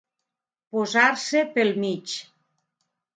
Posar-se 0.75 1.43
pel 1.57 1.73
mig. 1.83 2.17